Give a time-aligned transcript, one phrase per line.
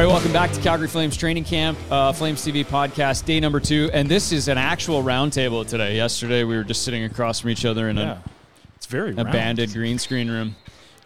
[0.00, 3.90] right, welcome back to Calgary Flames training camp, uh, Flames TV podcast, day number two,
[3.92, 5.96] and this is an actual roundtable today.
[5.96, 8.12] Yesterday, we were just sitting across from each other in Yeah.
[8.12, 8.18] an
[8.76, 9.28] It's very round.
[9.28, 10.56] abandoned green screen room.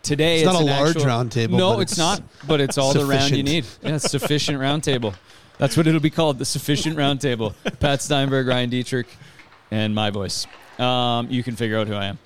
[0.02, 2.22] Today, It's not an a large actual- round table, No, it's, it's not.
[2.46, 3.64] But it's all the round you need.
[3.82, 5.14] Yeah, it's sufficient round table.
[5.58, 7.54] That's what it'll be called, the sufficient round table.
[7.80, 9.06] Pat Steinberg, Ryan Dittrick,
[9.70, 10.46] and my voice.
[10.78, 12.18] Um, you can figure out who I am.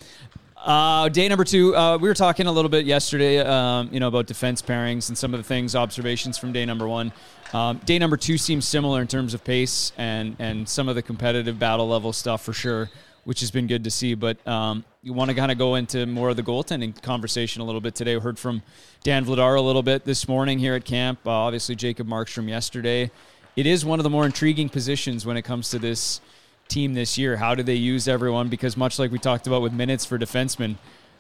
[0.65, 4.09] Uh, day number two, uh, we were talking a little bit yesterday, um, you know,
[4.09, 7.13] about defense pairings and some of the things, observations from day number one.
[7.53, 11.03] Um, day number two seems similar in terms of pace and and some of the
[11.03, 12.91] competitive battle level stuff for sure,
[13.25, 14.15] which has been good to see.
[14.15, 17.65] But um, you want to kind of go into more of the goaltending conversation a
[17.65, 18.17] little bit today.
[18.17, 18.63] We heard from
[19.05, 21.21] Dan Vladar a little bit this morning here at camp.
[21.25, 23.11] Uh, obviously, Jacob Markstrom yesterday.
[23.55, 26.21] It is one of the more intriguing positions when it comes to this
[26.69, 27.37] team this year.
[27.37, 28.49] How do they use everyone?
[28.49, 30.77] Because much like we talked about with minutes for defensemen,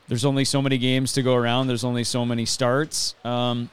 [0.06, 1.66] there's only so many games to go around.
[1.66, 3.14] There's only so many starts.
[3.24, 3.70] Um,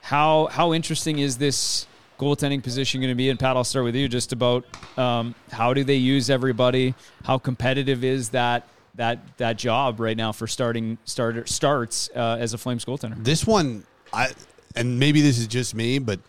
[0.00, 1.86] how how interesting is this
[2.18, 3.30] goaltending position going to be?
[3.30, 4.08] And Pat, I'll start with you.
[4.08, 4.64] Just about
[4.98, 6.94] um, how do they use everybody?
[7.24, 12.54] How competitive is that that that job right now for starting starter starts uh, as
[12.54, 13.22] a Flames goaltender?
[13.22, 14.32] This one, I
[14.76, 16.20] and maybe this is just me, but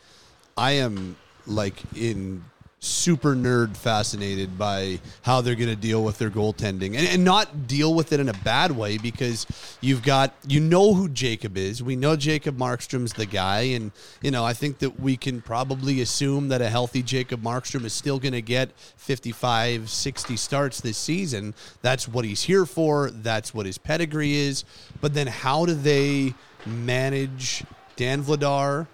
[0.57, 1.15] I am
[1.45, 2.43] like in
[2.79, 6.95] super nerd fascinated by how they're going to deal with their goaltending.
[6.95, 9.47] And, and not deal with it in a bad way because
[9.81, 11.81] you've got you know who Jacob is.
[11.81, 13.61] We know Jacob Markstrom's the guy.
[13.61, 17.85] And you know I think that we can probably assume that a healthy Jacob Markstrom
[17.85, 21.53] is still going to get 55 60 starts this season.
[21.81, 23.09] That's what he's here for.
[23.09, 24.63] That's what his pedigree is.
[25.01, 26.33] But then how do they
[26.65, 27.63] manage
[27.95, 28.87] Dan Vladar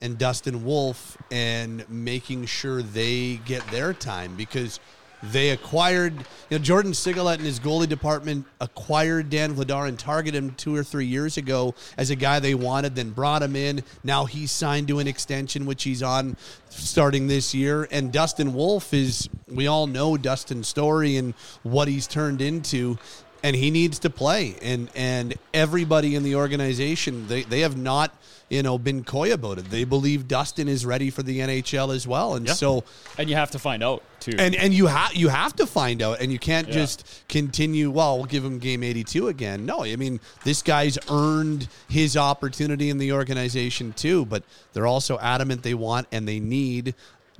[0.00, 4.80] and Dustin Wolf and making sure they get their time because
[5.22, 6.14] they acquired,
[6.50, 10.76] you know, Jordan Sigalet and his goalie department acquired Dan Vladar and targeted him two
[10.76, 13.82] or three years ago as a guy they wanted, then brought him in.
[14.04, 16.36] Now he's signed to an extension, which he's on
[16.68, 17.88] starting this year.
[17.90, 22.98] And Dustin Wolf is, we all know Dustin's story and what he's turned into
[23.46, 28.10] and he needs to play and and everybody in the organization they, they have not
[28.48, 32.06] you know been coy about it they believe dustin is ready for the nhl as
[32.06, 32.54] well and Yeah.
[32.54, 32.84] so
[33.18, 34.32] And you have to find out too.
[34.38, 36.74] and and you have you have to find out and you can't Yeah.
[36.74, 41.68] just continue well we'll give him game 82 again no i mean this guy's earned
[41.88, 44.42] his opportunity in the organization too but
[44.72, 46.94] they're also adamant they want and they need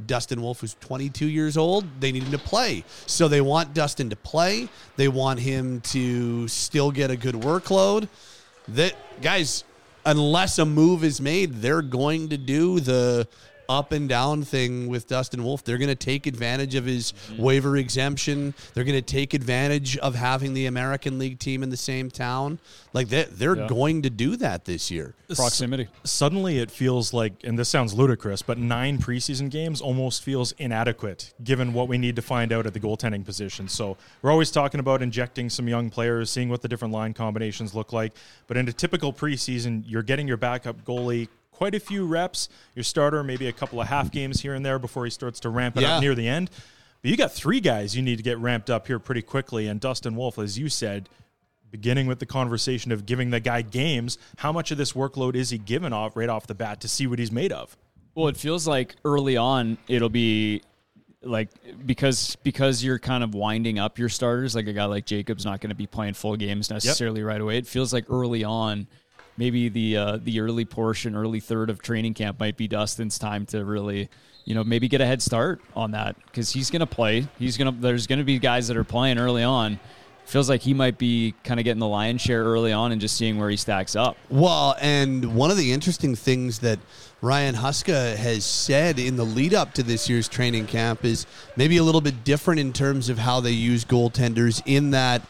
[0.06, 2.84] Dustin Wolf, who's 22 years old, they need him to play.
[3.06, 4.68] So they want Dustin to play.
[4.96, 8.08] They want him to still get a good workload.
[8.68, 9.64] That guys,
[10.04, 13.28] unless a move is made, they're going to do the
[13.68, 15.64] up and down thing with Dustin Wolf.
[15.64, 17.42] They're going to take advantage of his mm-hmm.
[17.42, 18.54] waiver exemption.
[18.74, 22.58] They're going to take advantage of having the American League team in the same town.
[22.92, 23.66] Like they, they're Yeah.
[23.68, 25.14] going to do that this year.
[25.34, 25.88] Proximity.
[26.04, 31.34] Suddenly, it feels like, and this sounds ludicrous, but nine preseason games almost feels inadequate
[31.42, 33.68] given what we need to find out at the goaltending position.
[33.68, 37.74] So we're always talking about injecting some young players, seeing what the different line combinations
[37.74, 38.12] look like.
[38.46, 42.84] But in a typical preseason, you're getting your backup goalie quite a few reps, your
[42.84, 45.76] starter maybe a couple of half games here and there before he starts to ramp
[45.76, 45.96] it Yeah.
[45.96, 46.50] up near the end.
[47.02, 49.66] But you got three guys you need to get ramped up here pretty quickly.
[49.68, 51.08] And Dustin Wolf, as you said,
[51.70, 55.50] beginning with the conversation of giving the guy games, how much of this workload is
[55.50, 57.76] he given off right off the bat to see what he's made of?
[58.14, 60.62] Well, it feels like early on it'll be
[61.22, 61.48] like
[61.84, 64.54] because because you're kind of winding up your starters.
[64.54, 67.58] Like a guy like Jacob's not going to be playing full games necessarily right away.
[67.58, 68.86] It feels like early on,
[69.36, 73.46] maybe the uh, the early portion, early third of training camp might be Dustin's time
[73.46, 74.08] to really,
[74.44, 77.26] you know, maybe get a head start on that because he's going to play.
[77.38, 77.80] He's going to.
[77.80, 79.78] There's going to be guys that are playing early on.
[80.24, 83.16] Feels like he might be kind of getting the lion's share early on and just
[83.16, 84.16] seeing where he stacks up.
[84.28, 86.80] Well, and one of the interesting things that
[87.22, 91.76] Ryan Huska has said in the lead up to this year's training camp is maybe
[91.76, 95.22] a little bit different in terms of how they use goaltenders in that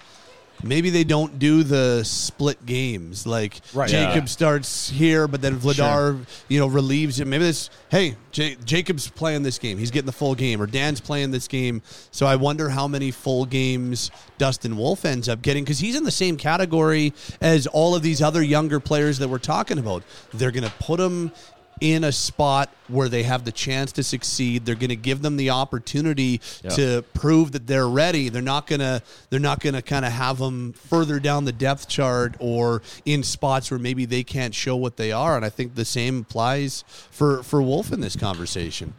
[0.63, 3.89] maybe they don't do the split games like Right.
[3.89, 4.29] Jacob Yeah.
[4.29, 6.19] starts here but then Vladar
[6.49, 7.31] you know relieves him.
[7.31, 9.79] Maybe this hey J- Jacob's playing this game.
[9.79, 11.83] He's getting the full game or Dan's playing this game.
[12.11, 16.05] So I wonder how many full games Dustin Wolf ends up getting because he's in
[16.05, 20.03] the same category as all of these other younger players that we're talking about.
[20.35, 21.33] They're going to put him
[21.81, 24.65] in a spot where they have the chance to succeed.
[24.65, 26.71] They're going to give them the opportunity Yeah.
[26.71, 28.29] to prove that they're ready.
[28.29, 31.53] They're not going to they're not going to kind of have them further down the
[31.53, 35.37] depth chart or in spots where maybe they can't show what they are.
[35.37, 38.95] And I think the same applies for for Wolf in this conversation.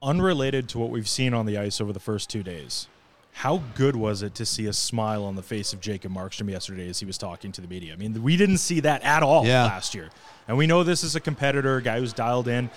[0.00, 2.88] Unrelated to what we've seen on the ice over the first two days,
[3.32, 6.88] how good was it to see a smile on the face of Jacob Markstrom yesterday
[6.88, 7.92] as he was talking to the media?
[7.92, 9.64] I mean, we didn't see that at all Yeah.
[9.64, 10.10] last year.
[10.46, 12.70] And we know this is a competitor, a guy who's dialed in.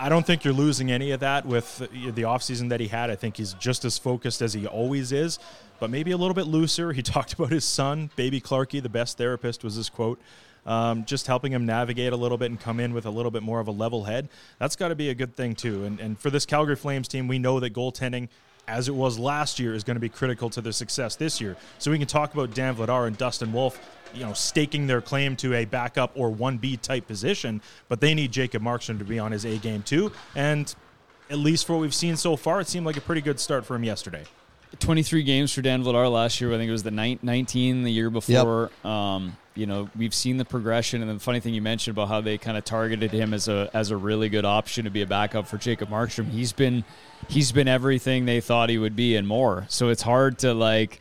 [0.00, 3.10] I don't think you're losing any of that with the offseason that he had.
[3.10, 5.38] I think he's just as focused as he always is,
[5.78, 6.92] but maybe a little bit looser.
[6.92, 10.20] He talked about his son, baby Clarky, the best therapist was his quote.
[10.66, 13.42] Um, just helping him navigate a little bit and come in with a little bit
[13.42, 14.28] more of a level head.
[14.58, 15.84] That's got to be a good thing too.
[15.84, 18.28] And, and for this Calgary Flames team, we know that goaltending
[18.68, 21.56] as it was last year, is going to be critical to their success this year.
[21.78, 23.78] So we can talk about Dan Vladar and Dustin Wolf,
[24.14, 28.32] you know, staking their claim to a backup or 1B type position, but they need
[28.32, 30.12] Jacob Markstrom to be on his A game too.
[30.34, 30.74] And
[31.30, 33.64] at least for what we've seen so far, it seemed like a pretty good start
[33.64, 34.24] for him yesterday.
[34.78, 36.52] 23 games for Dan Vladar last year.
[36.52, 38.70] I think it was the 19 the year before.
[38.84, 38.86] Yep.
[38.86, 42.20] Um, you know, we've seen the progression, and the funny thing you mentioned about how
[42.22, 45.06] they kind of targeted him as a as a really good option to be a
[45.06, 46.30] backup for Jacob Markstrom.
[46.30, 46.84] He's been
[47.28, 49.66] he's been everything they thought he would be and more.
[49.68, 51.00] So it's hard to like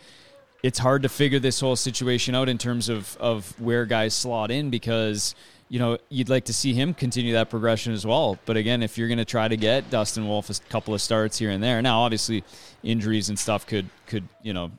[0.63, 4.51] it's hard to figure this whole situation out in terms of of where guys slot
[4.51, 5.33] in because
[5.71, 8.37] you know you'd like to see him continue that progression as well.
[8.45, 11.37] But again, if you're going to try to get Dustin Wolf a couple of starts
[11.37, 12.43] here and there, now obviously
[12.83, 14.69] injuries and stuff could could you know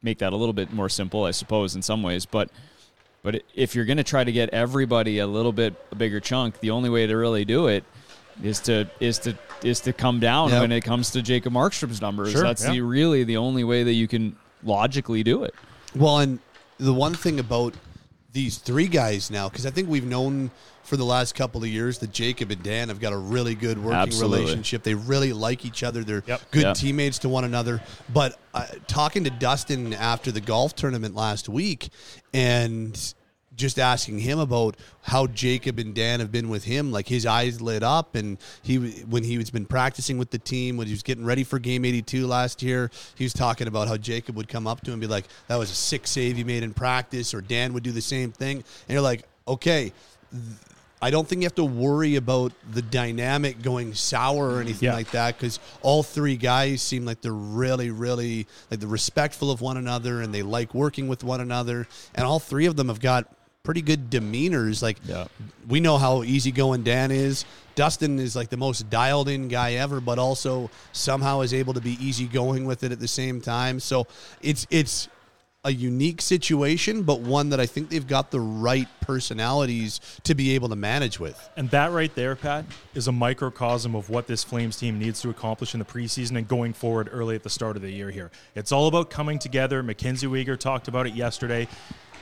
[0.00, 2.26] make that a little bit more simple, I suppose, in some ways.
[2.26, 2.48] But
[3.24, 6.60] but if you're going to try to get everybody a little bit a bigger chunk,
[6.60, 7.82] the only way to really do it
[8.40, 10.60] is to is to is to come down yep.
[10.60, 12.30] when it comes to Jacob Markstrom's numbers.
[12.30, 15.56] Sure, That's the really the only way that you can logically do it.
[15.96, 16.38] Well, and
[16.78, 17.74] the one thing about
[18.32, 20.50] these three guys now, because I think we've known
[20.82, 23.78] for the last couple of years that Jacob and Dan have got a really good
[23.78, 24.40] working Absolutely.
[24.40, 24.82] relationship.
[24.82, 26.04] They really like each other.
[26.04, 26.42] They're yep.
[26.50, 26.76] good yep.
[26.76, 27.82] teammates to one another.
[28.12, 31.90] But uh, talking to Dustin after the golf tournament last week,
[32.32, 33.14] and
[33.58, 36.90] just asking him about how Jacob and Dan have been with him.
[36.90, 40.76] Like his eyes lit up, and he when he was been practicing with the team
[40.78, 43.96] when he was getting ready for Game 82 last year, he was talking about how
[43.96, 46.46] Jacob would come up to him and be like, "That was a sick save you
[46.46, 48.64] made in practice," or Dan would do the same thing, and
[48.94, 49.92] you're like, "Okay."
[51.00, 54.94] I don't think you have to worry about the dynamic going sour or anything yeah.
[54.94, 59.60] like that because all three guys seem like they're really, really like they're respectful of
[59.60, 61.86] one another and they like working with one another.
[62.16, 63.32] And all three of them have got
[63.68, 64.82] pretty good demeanors.
[64.82, 65.26] Like yeah.
[65.68, 67.44] we know how easygoing Dan is.
[67.74, 71.80] Dustin is like the most dialed in guy ever, but also somehow is able to
[71.82, 73.78] be easygoing with it at the same time.
[73.78, 74.06] So
[74.40, 75.10] it's it's
[75.64, 80.52] a unique situation, but one that I think they've got the right personalities to be
[80.52, 81.38] able to manage with.
[81.58, 85.28] And that right there, Pat, is a microcosm of what this Flames team needs to
[85.28, 88.30] accomplish in the preseason and going forward early at the start of the year here.
[88.54, 89.82] It's all about coming together.
[89.82, 91.68] Mackenzie Weegar talked about it yesterday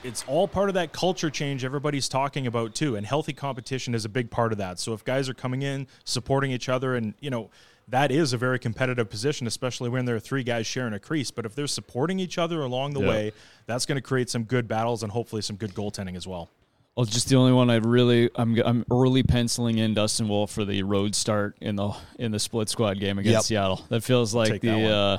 [0.02, 4.04] it's all part of that culture change everybody's talking about too and healthy competition is
[4.04, 4.78] a big part of that.
[4.78, 7.50] So if guys are coming in supporting each other and you know
[7.88, 11.30] that is a very competitive position especially when there are three guys sharing a crease.
[11.30, 13.08] But if they're supporting each other along the yeah.
[13.08, 13.32] way
[13.66, 16.50] that's going to create some good battles and hopefully some good goaltending as well
[16.96, 20.64] well, just the only one I'd really I'm I'm early penciling in Dustin Wolf for
[20.64, 23.42] the road start in the in the split squad game against yep.
[23.42, 23.84] Seattle.
[23.90, 25.18] That feels like the uh,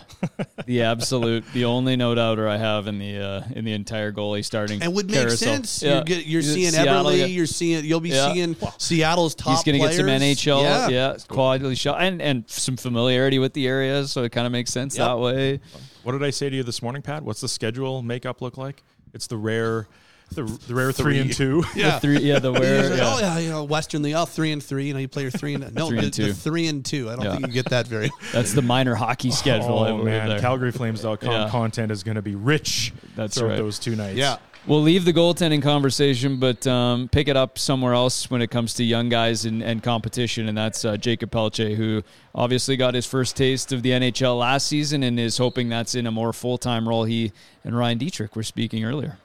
[0.65, 4.43] the absolute the only no doubter I have in the uh, in the entire goalie
[4.43, 4.81] starting.
[4.81, 5.83] And would make sense.
[5.83, 5.95] Yeah.
[5.95, 7.31] You're, get, you're seeing Seattle, Eberle.
[7.31, 8.33] You're seeing you'll be yeah.
[8.33, 9.53] seeing Seattle's top.
[9.53, 13.53] He's going to get some NHL, yeah, yeah quality shot, and and some familiarity with
[13.53, 15.09] the area, so it kind of makes sense yep.
[15.09, 15.59] that way.
[16.01, 17.21] What did I say to you this morning, Pat?
[17.21, 18.81] What's the schedule makeup look like?
[19.13, 19.87] It's the rare
[20.29, 21.63] the, the rare three, three and two.
[21.75, 22.95] Yeah, the three, yeah, the rare.
[22.95, 23.13] yeah.
[23.13, 24.87] Oh yeah, you know, Western League, oh, three and three.
[24.87, 26.25] You know, you play your three and no, three the, and two.
[26.27, 27.09] The three and two.
[27.09, 27.31] I don't yeah.
[27.33, 28.11] think you get that very.
[28.33, 29.79] That's the minor hockey schedule.
[29.79, 31.49] Oh man, CalgaryFlames.com yeah.
[31.49, 32.93] content is going to be rich.
[33.15, 33.57] That's right.
[33.57, 34.17] Those two nights.
[34.17, 34.37] Yeah.
[34.67, 38.73] We'll leave the goaltending conversation, but um, pick it up somewhere else when it comes
[38.73, 42.03] to young guys and, and competition, and that's uh, Jakob Pelletier, who
[42.35, 46.05] obviously got his first taste of the NHL last season and is hoping that's in
[46.05, 47.05] a more full time role.
[47.05, 47.31] He
[47.63, 49.17] and Ryan Dittrick were speaking earlier.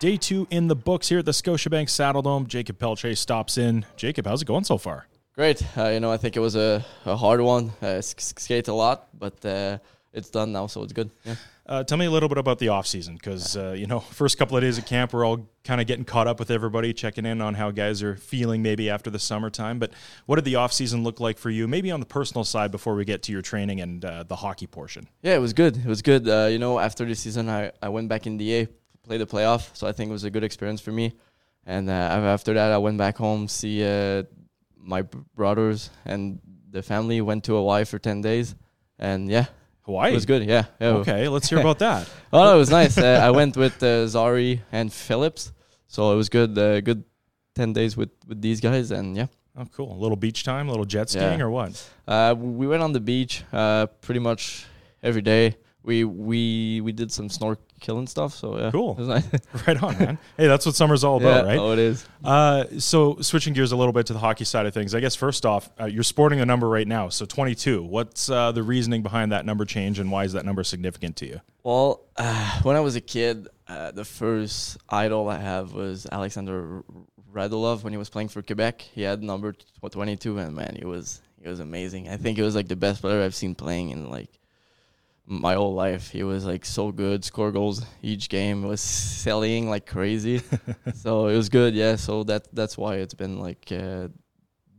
[0.00, 2.46] Day two in the books here at the Scotiabank Saddle Saddledome.
[2.46, 3.84] Jakob Pelletier stops in.
[3.96, 5.08] Jakob, how's it going so far?
[5.34, 5.60] Great.
[5.76, 7.72] Uh, you know, I think it was a, a hard one.
[7.82, 9.78] Uh, skate a lot, but uh,
[10.12, 11.10] it's done now, so it's good.
[11.24, 11.34] Yeah.
[11.66, 14.38] Uh, tell me a little bit about the off season, because uh, you know, first
[14.38, 17.26] couple of days at camp, we're all kind of getting caught up with everybody, checking
[17.26, 19.80] in on how guys are feeling, maybe after the summertime.
[19.80, 19.90] But
[20.26, 21.66] what did the off season look like for you?
[21.66, 24.68] Maybe on the personal side before we get to your training and uh, the hockey
[24.68, 25.08] portion.
[25.22, 25.76] Yeah, it was good.
[25.76, 26.28] It was good.
[26.28, 28.68] Uh, you know, after the season, I, I went back in the A,
[29.08, 29.70] play the playoff.
[29.72, 31.14] So I think it was a good experience for me.
[31.66, 34.22] And uh, after that, I went back home, see uh,
[34.76, 35.02] my
[35.34, 37.20] brothers and the family.
[37.20, 38.54] Went to Hawaii for ten days,
[38.98, 39.46] and yeah,
[39.82, 40.44] Hawaii it was good.
[40.44, 40.64] Yeah.
[40.80, 41.00] yeah.
[41.00, 42.08] Okay, let's hear about that.
[42.32, 42.96] oh, no, it was nice.
[42.96, 45.52] uh, I went with uh, Zary and Phillips,
[45.88, 46.56] so it was good.
[46.56, 47.04] Uh, good
[47.54, 49.26] ten days with with these guys, and yeah.
[49.54, 49.92] Oh, cool.
[49.92, 51.44] A little beach time, a little jet skiing, yeah.
[51.44, 51.90] or what?
[52.06, 54.64] Uh, we went on the beach uh, pretty much
[55.02, 55.56] every day
[55.88, 58.34] we we we did some snork killing stuff.
[58.34, 58.94] So yeah, Cool.
[58.96, 59.26] Nice.
[59.66, 60.18] Right on, man.
[60.36, 61.58] Hey, that's what summer's all yeah, about, right?
[61.58, 62.06] Oh, it is.
[62.22, 65.16] Uh, so switching gears a little bit to the hockey side of things, I guess
[65.16, 67.82] first off, uh, you're sporting a number right now, so 22.
[67.82, 71.26] What's uh, the reasoning behind that number change, and why is that number significant to
[71.26, 71.40] you?
[71.64, 76.84] Well, uh, when I was a kid, uh, the first idol I have was Alexander
[77.32, 78.82] Radulov when he was playing for Quebec.
[78.82, 79.54] He had number
[79.90, 82.08] 22, and man, he was he was amazing.
[82.08, 84.30] I think he was like the best player I've seen playing in like
[85.28, 86.10] my whole life.
[86.10, 90.42] He was like so good, score goals each game, was selling like crazy.
[90.94, 91.96] so it was good, yeah.
[91.96, 94.08] So that that's why it's been like uh,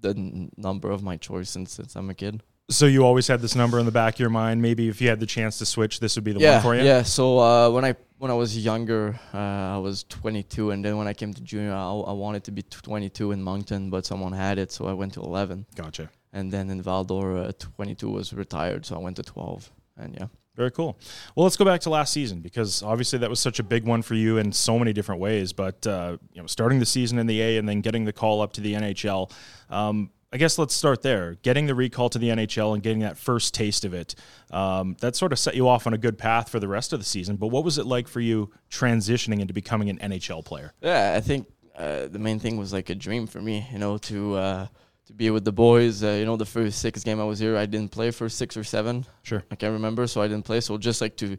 [0.01, 2.41] the n- number of my choice since since I'm a kid.
[2.71, 4.61] So you always had this number in the back of your mind.
[4.61, 6.75] Maybe if you had the chance to switch, this would be the yeah, one for
[6.75, 6.83] you.
[6.83, 7.01] Yeah.
[7.01, 11.07] So uh, when I when I was younger, uh, I was 22, and then when
[11.07, 14.59] I came to junior, I, I wanted to be 22 in Moncton, but someone had
[14.59, 15.65] it, so I went to 11.
[15.73, 16.11] Gotcha.
[16.33, 19.71] And then in Val-d'Or, uh, 22 was retired, so I went to 12.
[19.97, 20.97] And yeah, Very cool.
[21.35, 24.01] Well, let's go back to last season because obviously that was such a big one
[24.01, 25.53] for you in so many different ways.
[25.53, 28.41] But uh, you know, starting the season in the A and then getting the call
[28.41, 29.31] up to the NHL.
[29.69, 31.35] Um, I guess let's start there.
[31.41, 34.13] Getting the recall to the NHL and getting that first taste of it.
[34.51, 36.99] Um, that sort of set you off on a good path for the rest of
[36.99, 37.35] the season.
[37.35, 40.73] But what was it like for you transitioning into becoming an NHL player?
[40.81, 41.13] yeah.
[41.15, 44.35] I think uh, the main thing was like a dream for me, you know, to
[44.35, 44.67] uh,
[45.09, 46.03] to be with the boys.
[46.03, 48.55] Uh, you know, the first six game I was here, I didn't play for six
[48.55, 49.05] or seven.
[49.23, 49.43] Sure.
[49.49, 50.61] I can't remember, so I didn't play.
[50.61, 51.35] So just like to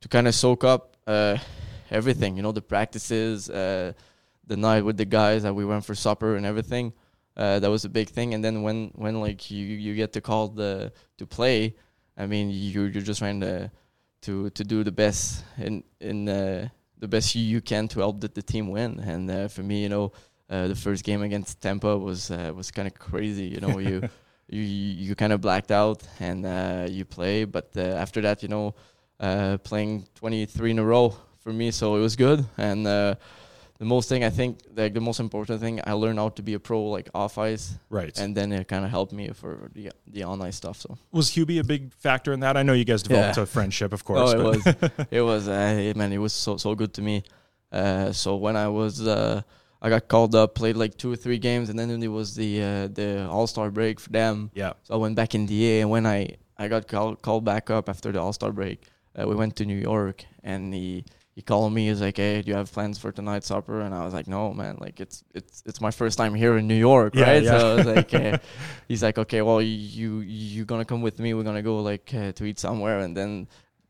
[0.00, 1.38] to kind of soak up uh,
[1.90, 3.92] everything, you know, the practices, uh,
[4.46, 6.92] the night with the guys that we went for supper and everything.
[7.36, 8.34] Uh, that was a big thing.
[8.34, 11.76] And then when when like you you get the call the to play,
[12.16, 13.70] I mean you you're just trying to
[14.22, 18.20] to to do the best in in uh, the best you, you can to help
[18.20, 18.98] the, the team win.
[18.98, 20.10] And uh, for me, you know,
[20.50, 23.44] uh, the first game against Tampa was uh, was kind of crazy.
[23.46, 24.08] You know, you
[24.48, 28.48] you you kind of blacked out and uh, you play, but uh, after that, you
[28.48, 28.74] know,
[29.20, 32.44] uh, playing 23 in a row for me, so it was good.
[32.58, 33.14] And uh,
[33.78, 36.54] the most thing I think, like the most important thing, I learned how to be
[36.54, 38.16] a pro like off ice, Right.
[38.18, 40.80] and then it kind of helped me for the the on ice stuff.
[40.80, 42.56] So was Hubie a big factor in that?
[42.56, 43.42] I know you guys developed Yeah.
[43.42, 44.32] a friendship, of course.
[44.34, 44.66] oh, it was
[45.10, 47.22] it was uh, man, it was so so good to me.
[47.72, 49.42] Uh, so when I was uh,
[49.86, 52.50] I got called up, played like two or three games, and then it was the
[52.70, 54.50] uh, the All Star break for them.
[54.62, 54.72] yeah.
[54.82, 57.88] So I went back in DA, and when I I got called called back up
[57.88, 58.78] after the All Star break,
[59.18, 61.04] uh, we went to New York, and he
[61.36, 61.82] he called me.
[61.88, 64.52] He's like, "Hey, do you have plans for tonight's supper?" And I was like, "No,
[64.54, 64.74] man.
[64.80, 67.58] Like it's it's it's my first time here in New York, Yeah, right?" yeah.
[67.58, 68.38] So I was like, uh,
[68.88, 71.34] "He's like, okay, well, you you gonna come with me?
[71.34, 73.46] We're gonna go like uh, to eat somewhere, and then."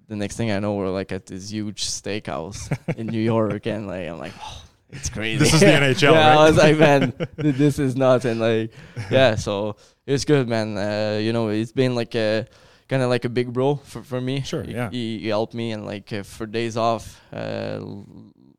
[0.08, 3.88] The next thing I know, we're like at this huge steakhouse in New York, and
[3.88, 4.62] like I'm like, oh,
[4.96, 5.38] it's crazy.
[5.38, 6.38] This is the NHL, yeah, right?
[6.38, 8.72] I was like, man, th- this is nuts, and like,
[9.10, 9.34] yeah.
[9.36, 9.76] So
[10.06, 10.76] it's good, man.
[10.76, 12.46] Uh, you know, it's been like a
[12.88, 14.42] kind of like a big bro for, for me.
[14.42, 14.90] Sure, He- yeah.
[14.90, 17.80] He, he helped me, and like uh, for days off uh,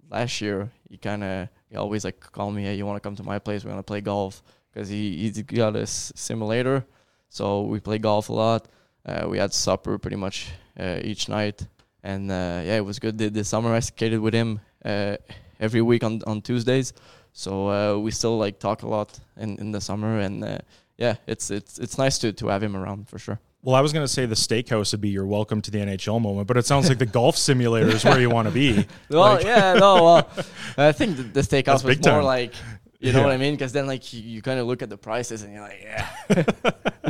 [0.09, 3.15] last year, he kind of he always like called me, hey, you want to come
[3.15, 3.63] to my place?
[3.63, 4.41] We're gonna play golf
[4.73, 6.85] because he he's got a s- simulator,
[7.29, 8.67] so we play golf a lot.
[9.05, 11.65] Uh, we had supper pretty much uh, each night,
[12.03, 13.17] and uh, yeah, it was good.
[13.17, 15.15] The, the summer I skated with him uh,
[15.59, 16.93] every week on on Tuesdays,
[17.33, 20.57] so uh, we still like talk a lot in, in the summer, and uh,
[20.97, 23.39] yeah, it's it's it's nice to to have him around for sure.
[23.63, 26.21] Well, I was going to say the steakhouse would be your welcome to the NHL
[26.21, 28.85] moment, but it sounds like the golf simulator is where you want to be.
[29.09, 30.29] Well, Like- yeah, no, well,
[30.77, 32.23] I think the, the steakhouse That's was more time.
[32.23, 32.53] like,
[32.99, 33.25] you know Yeah.
[33.25, 33.55] what I mean?
[33.55, 36.07] Because then, like, you, you kind of look at the prices and you're like, yeah,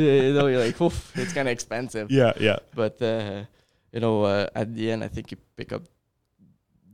[0.00, 2.10] you know, you're like, oof, it's kind of expensive.
[2.10, 2.56] Yeah, yeah.
[2.74, 3.44] But uh,
[3.92, 5.82] you know, uh, at the end, I think you pick up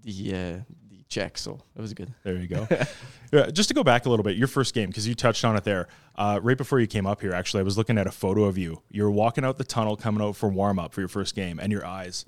[0.03, 0.65] the uh, the
[1.15, 2.13] check, so it was good.
[2.25, 2.67] There you go.
[3.33, 5.57] Yeah, just to go back a little bit, your first game, because you touched on
[5.57, 5.89] it there.
[6.15, 8.57] Uh, right before you came up here, actually, I was looking at a photo of
[8.57, 8.83] you.
[8.93, 11.73] You're walking out the tunnel, coming out for warm up for your first game, and
[11.73, 12.27] your eyes,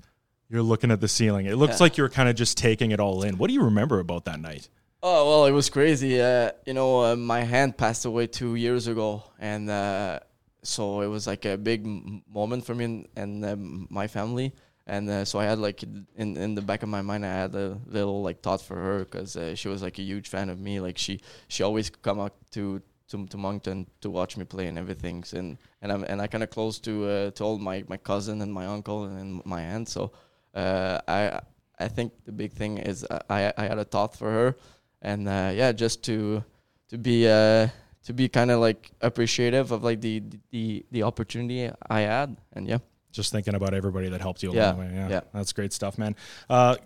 [0.49, 1.45] you're looking at the ceiling.
[1.45, 1.83] It looks Yeah.
[1.85, 3.37] like you're kind of just taking it all in.
[3.37, 4.67] What do you remember about that night?
[5.01, 6.19] Oh well, it was crazy.
[6.19, 10.19] Uh, you know, uh, my hand passed away two years ago, and uh,
[10.63, 14.53] so it was like a big m- moment for me and, and um, my family.
[14.87, 17.53] And uh, so I had like in in the back of my mind, I had
[17.55, 20.59] a little like thought for her because uh, she was like a huge fan of
[20.59, 20.79] me.
[20.79, 24.77] Like she she always come up to to, to Moncton to watch me play and
[24.79, 25.23] everything.
[25.33, 28.41] And and I'm and I kind of close to uh, to all my my cousin
[28.41, 29.89] and my uncle and my aunt.
[29.89, 30.11] So
[30.55, 31.41] uh, I
[31.79, 34.55] I think the big thing is I I had a thought for her
[35.01, 36.43] and uh, yeah, just to
[36.89, 37.67] to be uh,
[38.03, 42.67] to be kind of like appreciative of like the, the the opportunity I had, and
[42.67, 42.79] yeah,
[43.17, 44.91] Just thinking about everybody that helped you Yeah, along the way.
[44.95, 45.21] Yeah, yeah.
[45.33, 46.15] that's great stuff, man.
[46.49, 46.77] Uh,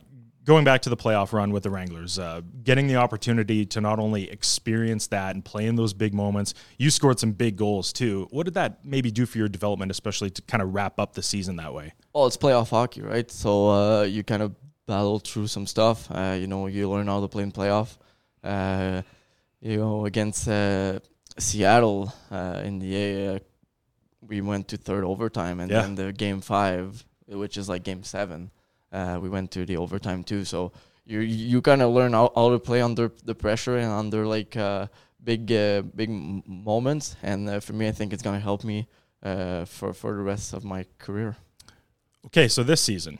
[0.43, 3.99] going back to the playoff run with the Wranglers, uh, getting the opportunity to not
[3.99, 8.27] only experience that and play in those big moments, you scored some big goals too.
[8.31, 11.21] What did that maybe do for your development, especially to kind of wrap up the
[11.23, 11.93] season that way?
[12.13, 13.29] well, it's playoff hockey, right?
[13.29, 14.55] So uh, you kind of
[14.87, 16.09] battle through some stuff.
[16.09, 17.97] Uh, you know, you learn how to play in playoff.
[18.43, 19.03] Uh,
[19.61, 20.99] you know, against uh,
[21.37, 23.39] Seattle uh, in the uh,
[24.27, 25.81] we went to third overtime, and Yeah.
[25.81, 28.51] then the game five, which is like game seven,
[28.91, 30.45] uh, we went to the overtime too.
[30.45, 30.71] So
[31.05, 34.55] you you kind of learn how, how to play under the pressure and under like
[34.55, 34.87] uh,
[35.23, 36.09] big uh, big
[36.47, 37.15] moments.
[37.23, 38.87] And uh, for me, I think it's gonna help me
[39.23, 41.35] uh, for for the rest of my career.
[42.27, 43.17] Okay, so this season,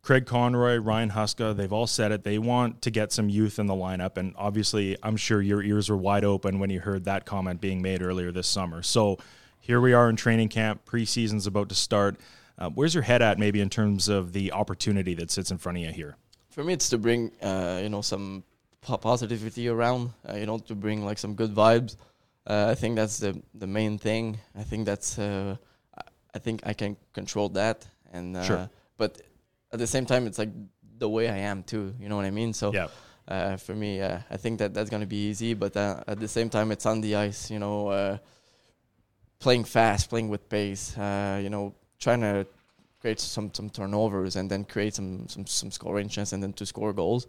[0.00, 2.24] Craig Conroy, Ryan Huska, they've all said it.
[2.24, 4.16] They want to get some youth in the lineup.
[4.16, 7.82] And obviously, I'm sure your ears were wide open when you heard that comment being
[7.82, 8.82] made earlier this summer.
[8.82, 9.18] So
[9.62, 10.84] here we are in training camp.
[10.84, 12.16] Preseason's about to start.
[12.58, 15.78] Uh, where's your head at, maybe, in terms of the opportunity that sits in front
[15.78, 16.16] of you here?
[16.50, 18.42] For me, it's to bring uh, you know some
[18.82, 20.10] po- positivity around.
[20.28, 21.96] Uh, you know, to bring like some good vibes.
[22.46, 24.38] Uh, I think that's the the main thing.
[24.58, 25.56] I think that's uh,
[26.34, 27.86] I- think I can control that.
[28.12, 28.70] And uh, Sure.
[28.98, 29.22] but
[29.72, 30.50] at the same time, it's like
[30.98, 31.94] the way I am too.
[32.00, 32.52] You know what I mean?
[32.52, 32.88] So Yeah.
[33.28, 35.54] uh, for me, uh, I think that that's gonna be easy.
[35.54, 37.50] But uh, at the same time, it's on the ice.
[37.50, 38.18] You know, uh,
[39.42, 40.96] playing fast, playing with pace.
[40.96, 42.46] Uh, you know, trying to
[43.00, 46.64] create some some turnovers and then create some some some scoring chances and then to
[46.64, 47.26] score goals.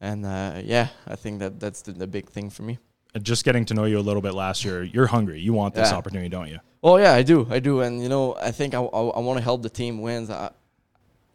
[0.00, 2.78] And uh, yeah, I think that that's the, the big thing for me.
[3.14, 5.38] And just getting to know you a little bit last year, you're hungry.
[5.40, 5.98] You want this Yeah.
[5.98, 6.58] opportunity, don't you?
[6.82, 9.44] Oh yeah, I do, I do, and you know, I think I, I, want to
[9.44, 10.28] help the team wins.
[10.30, 10.50] I,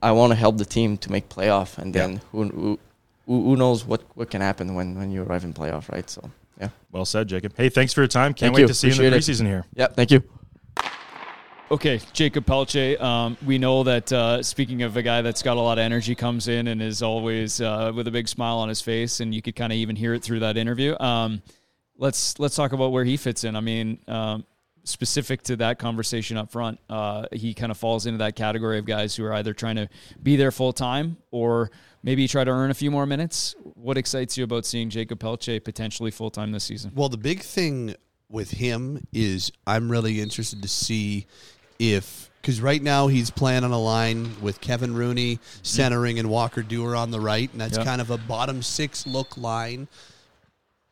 [0.01, 2.79] I want to help the team to make playoff, and then who, who
[3.27, 6.10] who who knows what what can happen when when you arrive in playoff, right?
[6.10, 6.22] So
[6.59, 7.53] yeah, Well said, Jakob.
[7.55, 8.33] Hey, thanks for your time.
[8.33, 8.67] Can't Thank wait you.
[8.67, 9.65] to see you in the Appreciate preseason here.
[9.75, 10.23] yeah, thank you.
[11.69, 13.01] Okay, Jakob Pelletier.
[13.03, 16.15] Um, we know that uh, speaking of a guy that's got a lot of energy,
[16.15, 19.41] comes in and is always uh, with a big smile on his face, and you
[19.41, 20.97] could kind of even hear it through that interview.
[20.97, 21.41] Um,
[21.97, 23.57] let's let's talk about where he fits in.
[23.57, 24.45] I mean, um,
[24.85, 28.85] specific to that conversation up front, uh, he kind of falls into that category of
[28.85, 29.89] guys who are either trying to
[30.23, 31.69] be there full time or
[32.08, 33.54] maybe try to earn a few more minutes.
[33.76, 36.93] What excites you about seeing Jakob Pelletier potentially full time this season?
[36.96, 37.96] Well, the big thing
[38.30, 41.28] with him is I'm really interested to see
[41.80, 45.60] if because right now he's playing on a line with Kevin Rooney mm-hmm.
[45.63, 47.84] centering and Walker Duehr on the right, and that's Yeah.
[47.84, 49.89] kind of a bottom six look line.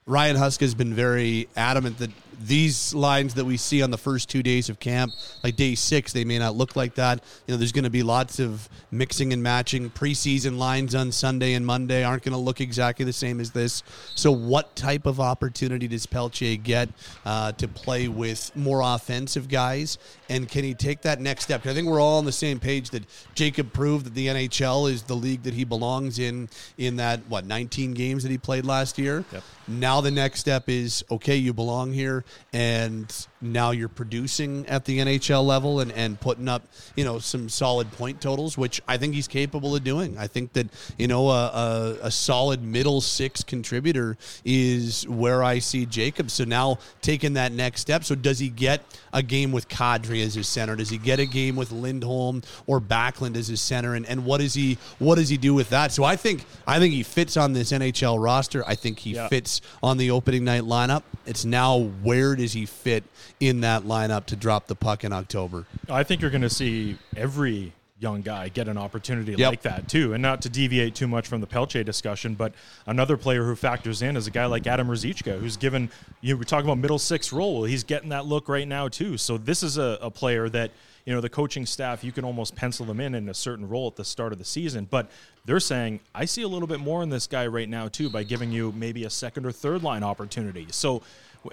[0.08, 4.30] Ryan Huska has been very adamant that these lines that we see on the first
[4.30, 5.14] two days of camp,
[5.44, 7.24] like day six, they may not look like that.
[7.48, 9.90] You know, there's going to be lots of mixing and matching.
[9.90, 13.84] Preseason lines on Sunday and Monday aren't going to look exactly the same as this.
[14.16, 16.90] So, what type of opportunity does Pelletier get
[17.26, 19.98] uh, to play with more offensive guys?
[20.30, 21.66] And can he take that next step?
[21.66, 25.04] I think we're all on the same page that Jakob proved that the NHL is
[25.04, 26.50] the league that he belongs in.
[26.78, 29.24] In that what 19 games that he played last year.
[29.32, 29.44] Yep.
[29.68, 35.00] Now the next step is okay, you belong here, and now you're producing at the
[35.00, 36.64] NHL level and, and putting up
[36.96, 40.18] you know some solid point totals, which I think he's capable of doing.
[40.18, 45.60] I think that you know a, a, a solid middle six contributor is where I
[45.60, 46.32] see Jakob.
[46.32, 48.04] So now taking that next step.
[48.04, 48.82] So does he get
[49.14, 50.76] a game with Kadri as his center?
[50.76, 53.96] Does he get a game with Lindholm or Backlund as his center?
[53.96, 55.92] And, and what does he what does he do with that?
[55.92, 58.64] So I think I think he fits on this NHL roster.
[58.68, 59.28] I think he Yeah.
[59.28, 61.04] fits on the opening night lineup.
[61.26, 63.04] It's now where does he fit
[63.40, 65.68] in that lineup to drop the puck in October?
[65.88, 69.50] I think you're going to see every young guy get an opportunity Yep.
[69.50, 70.14] like that too.
[70.14, 72.54] And not to deviate too much from the Pelletier discussion, but
[72.86, 76.38] another player who factors in is a guy like Adam Ruzicka, who's given you know,
[76.38, 77.56] we're talking about middle six role.
[77.56, 79.18] Well, he's getting that look right now too.
[79.18, 80.72] So this is a, a player that
[81.06, 83.88] you know the coaching staff you can almost pencil them in in a certain role
[83.88, 85.10] at the start of the season, but
[85.46, 88.24] they're saying I see a little bit more in this guy right now too by
[88.24, 90.68] giving you maybe a second or third line opportunity.
[90.72, 91.02] So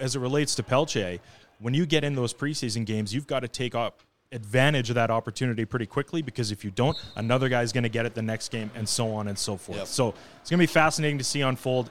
[0.01, 1.19] as it relates to Pelletier,
[1.59, 4.01] when you get in those preseason games, you've got to take up
[4.33, 8.05] advantage of that opportunity pretty quickly because if you don't, another guy's going to get
[8.05, 9.77] it the next game, and so on and so forth.
[9.77, 9.87] Yep.
[9.87, 11.89] So it's going to be fascinating to see unfold.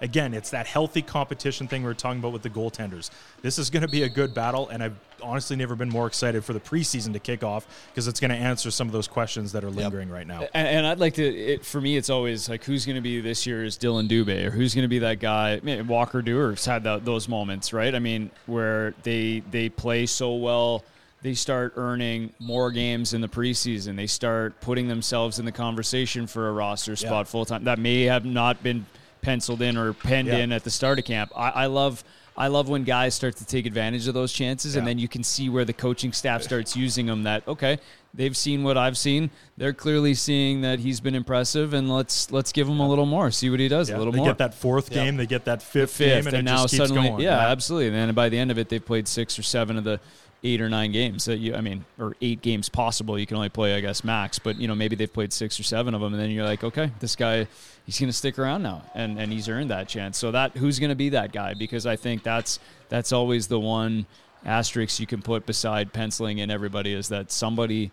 [0.00, 3.10] Again, it's that healthy competition thing we are talking about with the goaltenders.
[3.42, 6.44] This is going to be a good battle, and I've honestly never been more excited
[6.44, 9.50] for the preseason to kick off because it's going to answer some of those questions
[9.52, 10.46] that are lingering right now.
[10.54, 11.24] And, and I'd like to.
[11.24, 14.50] It, for me, it's always like who's going to be this year's Dillon Dubé, or
[14.50, 15.54] who's going to be that guy.
[15.54, 17.92] I mean, Walker Duehr's had that, those moments, right?
[17.92, 20.84] I mean, where they they play so well,
[21.22, 23.96] they start earning more games in the preseason.
[23.96, 27.30] They start putting themselves in the conversation for a roster spot Yeah.
[27.30, 27.64] full time.
[27.64, 28.86] That may have not been
[29.20, 30.38] penciled in or penned Yeah.
[30.38, 31.32] in at the start of camp.
[31.36, 32.04] I, I love.
[32.36, 35.24] I love when guys start to take advantage of those chances, and then you can
[35.24, 37.24] see where the coaching staff starts using them.
[37.24, 37.78] That okay,
[38.14, 39.30] they've seen what I've seen.
[39.56, 43.32] They're clearly seeing that he's been impressive, and let's let's give him a little more.
[43.32, 44.26] See what he does Yeah, a little they more.
[44.26, 45.02] They get that fourth Yeah.
[45.02, 47.22] game, they get that fifth, fifth, game, and, and it now just keeps suddenly, going.
[47.22, 47.88] yeah, absolutely.
[47.88, 49.98] And then by the end of it, they've played six or seven of the
[50.44, 53.18] eight or nine games that you, I mean, or eight games possible.
[53.18, 55.64] You can only play, I guess, max, but you know, maybe they've played six or
[55.64, 57.46] seven of them, and then you're like, okay, this guy,
[57.86, 60.16] he's going to stick around now, and and he's earned that chance.
[60.18, 61.54] So that who's going to be that guy?
[61.54, 64.06] Because I think that's that's always the one
[64.44, 67.90] asterisk you can put beside penciling in everybody is that somebody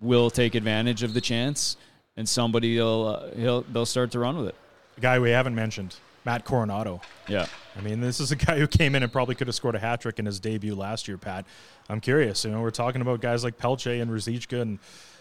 [0.00, 1.76] will take advantage of the chance,
[2.16, 4.54] and somebody will uh, he'll they'll start to run with it.
[5.00, 7.02] Guy we haven't mentioned, Matt Coronato.
[7.28, 7.46] Yeah.
[7.76, 9.78] I mean, this is a guy who came in and probably could have scored a
[9.78, 11.44] hat trick in his debut last year, Pat.
[11.88, 12.44] I'm curious.
[12.44, 14.78] You know, we're talking about guys like Pelletier and Ruzicka and,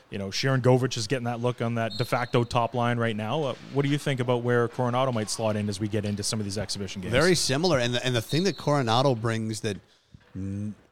[0.09, 3.43] you know, Sharangovich is getting that look on that de facto top line right now.
[3.43, 6.23] Uh, what do you think about where Coronato might slot in as we get into
[6.23, 7.11] some of these exhibition games?
[7.11, 9.77] Very similar, and the, and the thing that Coronato brings that,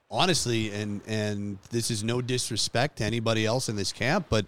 [0.10, 4.48] honestly, and and this is no disrespect to anybody else in this camp, but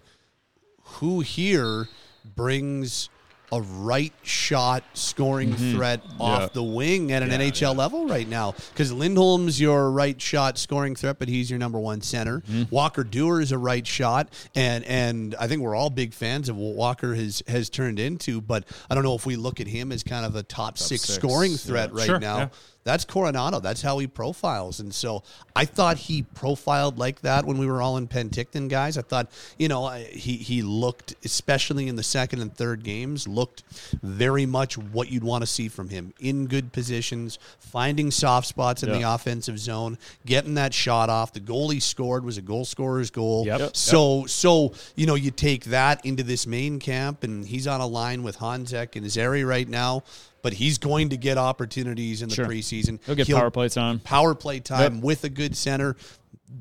[0.82, 1.88] who here
[2.34, 3.10] brings
[3.54, 5.72] a right shot scoring mm-hmm.
[5.72, 8.52] threat off the wing at an NHL level right now?
[8.72, 12.40] Because Lindholm's your right shot scoring threat, but he's your number one center.
[12.40, 12.74] Mm-hmm.
[12.74, 16.56] Walker Duehr is a right shot, and and I think we're all big fans of
[16.56, 18.40] what Walker has has turned into.
[18.40, 21.02] But I don't know if we look at him as kind of a top, six,
[21.02, 22.50] six, scoring threat right Sure, now.
[22.84, 23.62] That's Coronato.
[23.62, 24.78] That's how he profiles.
[24.78, 25.22] And so
[25.56, 28.98] I thought he profiled like that when we were all in Penticton, guys.
[28.98, 33.62] I thought, you know, he, he looked, especially in the second and third games, looked
[34.02, 38.82] very much what you'd want to see from him in good positions, finding soft spots
[38.82, 41.32] in the offensive zone, getting that shot off.
[41.32, 43.46] The goal he scored was a goal scorer's goal.
[43.46, 43.60] Yep.
[43.60, 43.76] Yep.
[43.76, 47.86] So, so you know, you take that into this main camp, and he's on a
[47.86, 50.02] line with Hanzek and Zary right now.
[50.44, 52.44] But he's going to get opportunities in the Sure.
[52.46, 52.98] preseason.
[53.06, 53.98] He'll get power play time.
[54.00, 55.02] Power play time Yep.
[55.02, 55.96] with a good center.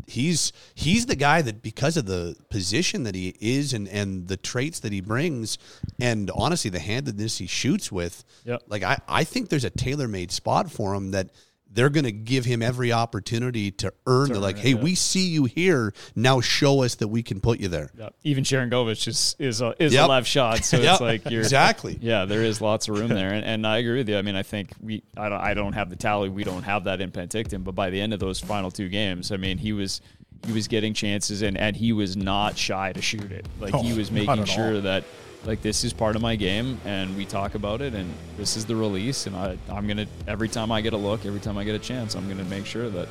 [0.08, 4.38] He's he's the guy that because of the position that he is and and the
[4.38, 5.58] traits that he brings,
[6.00, 8.24] and honestly the handedness he shoots with.
[8.46, 8.64] Yep.
[8.70, 11.30] Like I I think there's a tailor made spot for him that.
[11.74, 15.46] They're going to give him every opportunity to earn They're like, hey, we see you
[15.46, 15.94] here.
[16.16, 17.90] Now show us that we can put you there.
[17.98, 18.10] Yeah.
[18.24, 20.06] Even Sharangovich is is a, is Yep.
[20.06, 20.92] a left shot, so Yep.
[20.92, 21.98] it's like you're Exactly.
[22.02, 24.18] Yeah, there is lots of room there, and, and I agree with you.
[24.18, 26.30] I mean, I think we I don't I don't have the tally.
[26.30, 29.32] We don't have that in Penticton, but by the end of those final two games,
[29.32, 30.00] I mean, he was
[30.46, 33.48] he was getting chances, and and he was not shy to shoot it.
[33.60, 34.82] Like he Oh, was making sure all.
[34.82, 35.04] that.
[35.46, 38.66] Like this is part of my game, and we talk about it, and this is
[38.66, 41.64] the release, and I, I'm gonna every time I get a look, every time I
[41.66, 43.10] get a chance, I'm gonna make sure that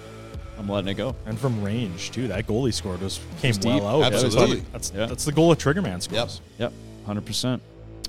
[0.58, 1.14] I'm letting it go.
[1.26, 3.82] And from range too, that goal he scored was came was deep.
[3.82, 4.12] well out.
[4.14, 4.62] Absolutely.
[4.72, 5.06] That's Yeah.
[5.06, 6.40] that's the goal of Triggerman scores.
[6.58, 6.70] Yep.
[6.70, 6.72] Yep,
[7.06, 7.60] hundred percent.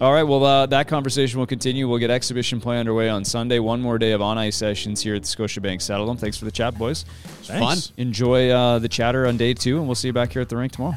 [0.02, 1.88] All right, well, uh, that conversation will continue.
[1.88, 3.60] We'll get exhibition play underway on Sunday.
[3.60, 6.18] One more day of on ice sessions here at the Scotiabank Saddledome.
[6.18, 7.06] Thanks for the chat, boys.
[7.44, 7.88] Thanks.
[7.88, 7.94] Fun.
[7.98, 10.58] Enjoy uh, the chatter on day two, and we'll see you back here at the
[10.58, 10.96] rink tomorrow.